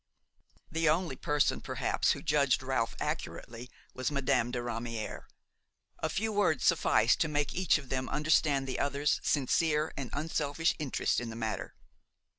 The 0.71 0.89
only 0.89 1.15
person, 1.15 1.61
perhaps, 1.61 2.13
who 2.13 2.23
judged 2.23 2.63
Ralph 2.63 2.95
accurately 2.99 3.69
was 3.93 4.09
Madame 4.09 4.49
de 4.49 4.57
Ramière; 4.57 5.25
a 5.99 6.09
few 6.09 6.33
words 6.33 6.65
sufficed 6.65 7.19
to 7.19 7.27
make 7.27 7.53
each 7.53 7.77
of 7.77 7.89
them 7.89 8.09
understand 8.09 8.67
the 8.67 8.79
other's 8.79 9.19
sincere 9.21 9.93
and 9.95 10.09
unselfish 10.11 10.73
interest 10.79 11.19
in 11.19 11.29
the 11.29 11.35
matter. 11.35 11.75